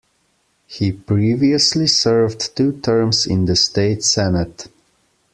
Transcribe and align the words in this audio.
He 0.65 0.91
previously 0.93 1.85
served 1.85 2.55
two 2.57 2.79
terms 2.79 3.27
in 3.27 3.45
the 3.45 3.55
state 3.55 4.03
Senate. 4.03 4.67